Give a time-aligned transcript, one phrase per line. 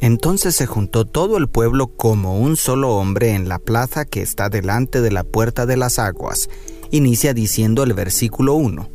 [0.00, 4.48] entonces se juntó todo el pueblo como un solo hombre en la plaza que está
[4.48, 6.48] delante de la puerta de las aguas.
[6.90, 8.88] Inicia diciendo el versículo 1.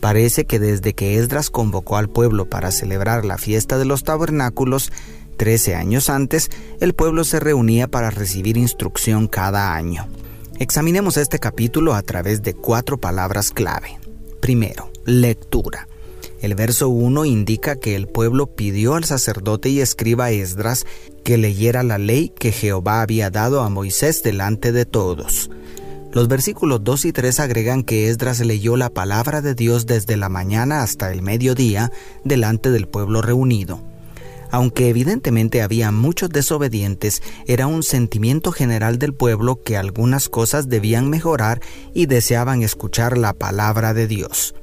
[0.00, 4.92] Parece que desde que Esdras convocó al pueblo para celebrar la fiesta de los tabernáculos,
[5.36, 10.06] trece años antes, el pueblo se reunía para recibir instrucción cada año.
[10.60, 13.98] Examinemos este capítulo a través de cuatro palabras clave.
[14.40, 15.87] Primero, lectura.
[16.40, 20.86] El verso 1 indica que el pueblo pidió al sacerdote y escriba Esdras
[21.24, 25.50] que leyera la ley que Jehová había dado a Moisés delante de todos.
[26.12, 30.28] Los versículos 2 y 3 agregan que Esdras leyó la palabra de Dios desde la
[30.28, 31.90] mañana hasta el mediodía
[32.24, 33.80] delante del pueblo reunido.
[34.50, 41.10] Aunque evidentemente había muchos desobedientes, era un sentimiento general del pueblo que algunas cosas debían
[41.10, 41.60] mejorar
[41.92, 44.54] y deseaban escuchar la palabra de Dios.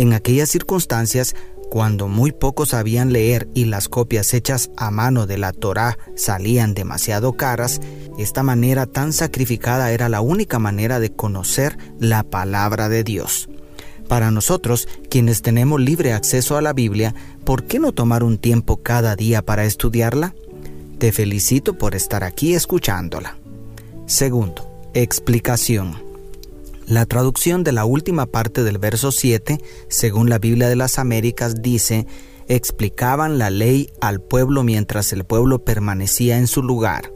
[0.00, 1.36] En aquellas circunstancias,
[1.68, 6.72] cuando muy pocos sabían leer y las copias hechas a mano de la Torá salían
[6.72, 7.82] demasiado caras,
[8.18, 13.50] esta manera tan sacrificada era la única manera de conocer la palabra de Dios.
[14.08, 18.78] Para nosotros, quienes tenemos libre acceso a la Biblia, ¿por qué no tomar un tiempo
[18.78, 20.34] cada día para estudiarla?
[20.96, 23.36] Te felicito por estar aquí escuchándola.
[24.06, 26.09] Segundo, explicación.
[26.90, 31.62] La traducción de la última parte del verso 7, según la Biblia de las Américas,
[31.62, 32.04] dice,
[32.48, 37.12] explicaban la ley al pueblo mientras el pueblo permanecía en su lugar.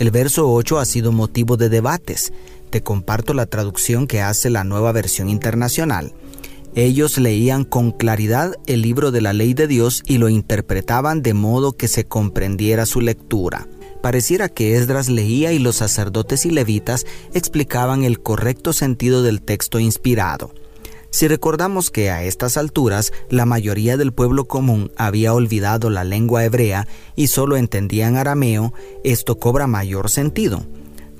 [0.00, 2.32] El verso 8 ha sido motivo de debates.
[2.70, 6.12] Te comparto la traducción que hace la nueva versión internacional.
[6.74, 11.34] Ellos leían con claridad el libro de la ley de Dios y lo interpretaban de
[11.34, 13.68] modo que se comprendiera su lectura.
[14.04, 19.80] Pareciera que Esdras leía y los sacerdotes y levitas explicaban el correcto sentido del texto
[19.80, 20.52] inspirado.
[21.08, 26.44] Si recordamos que a estas alturas la mayoría del pueblo común había olvidado la lengua
[26.44, 30.66] hebrea y solo entendían arameo, esto cobra mayor sentido.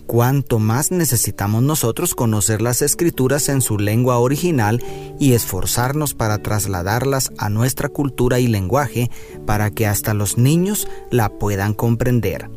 [0.06, 4.84] Cuanto más necesitamos nosotros conocer las escrituras en su lengua original
[5.18, 9.10] y esforzarnos para trasladarlas a nuestra cultura y lenguaje
[9.46, 12.50] para que hasta los niños la puedan comprender.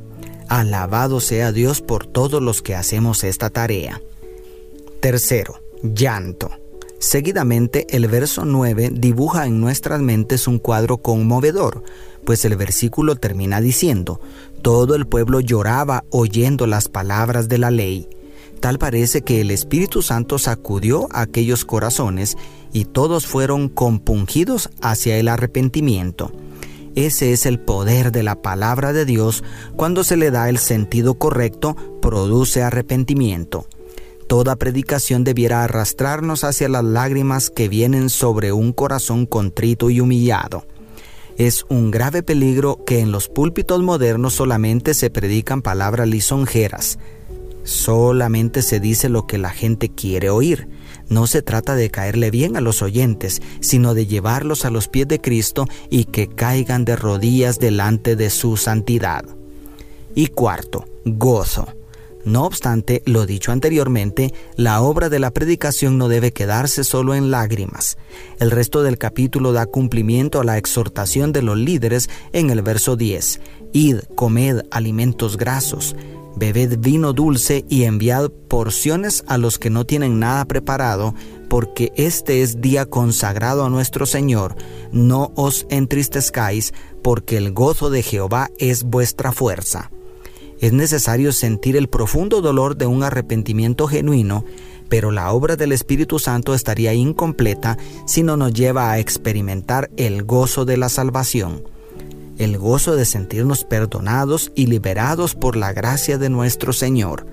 [0.50, 4.02] Alabado sea Dios por todos los que hacemos esta tarea.
[5.02, 6.50] Tercero, llanto.
[7.00, 11.84] Seguidamente, el verso 9 dibuja en nuestras mentes un cuadro conmovedor,
[12.26, 14.20] pues el versículo termina diciendo,
[14.62, 18.10] todo el pueblo lloraba oyendo las palabras de la ley.
[18.60, 22.38] Tal parece que el Espíritu Santo sacudió aquellos corazones
[22.74, 26.32] y todos fueron compungidos hacia el arrepentimiento.
[26.98, 29.44] Ese es el poder de la palabra de Dios.
[29.76, 33.68] Cuando se le da el sentido correcto, produce arrepentimiento.
[34.26, 40.66] Toda predicación debiera arrastrarnos hacia las lágrimas que vienen sobre un corazón contrito y humillado.
[41.38, 46.98] Es un grave peligro que en los púlpitos modernos solamente se predican palabras lisonjeras.
[47.64, 50.68] Solamente se dice lo que la gente quiere oír.
[51.10, 55.08] No se trata de caerle bien a los oyentes, sino de llevarlos a los pies
[55.08, 59.26] de Cristo y que caigan de rodillas delante de su santidad.
[60.16, 61.68] Y cuarto, gozo.
[62.26, 67.32] No obstante, lo dicho anteriormente, la obra de la predicación no debe quedarse solo en
[67.32, 67.98] lágrimas.
[68.40, 72.98] El resto del capítulo da cumplimiento a la exhortación de los líderes en el verso
[72.98, 73.40] 10.
[73.72, 75.96] Id, comed alimentos grasos
[76.38, 81.16] Bebed vino dulce y enviad porciones a los que no tienen nada preparado,
[81.50, 84.56] porque este es día consagrado a nuestro Señor.
[84.92, 89.90] No os entristezcáis, porque el gozo de Jehová es vuestra fuerza.
[90.60, 94.46] Es necesario sentir el profundo dolor de un arrepentimiento genuino,
[94.90, 100.24] pero la obra del Espíritu Santo estaría incompleta si no nos lleva a experimentar el
[100.24, 101.77] gozo de la salvación
[102.38, 107.26] el gozo de sentirnos perdonados y liberados por la gracia de nuestro Señor.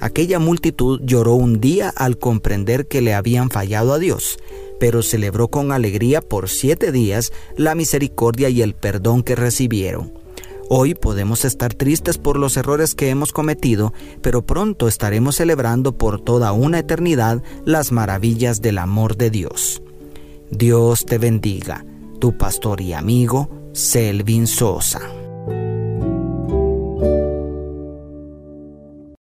[0.00, 4.38] Aquella multitud lloró un día al comprender que le habían fallado a Dios,
[4.78, 10.12] pero celebró con alegría por siete días la misericordia y el perdón que recibieron.
[10.68, 16.20] Hoy podemos estar tristes por los errores que hemos cometido, pero pronto estaremos celebrando por
[16.20, 19.80] toda una eternidad las maravillas del amor de Dios.
[20.50, 21.84] Dios te bendiga,
[22.18, 25.25] tu pastor y amigo, Selvin Sosa.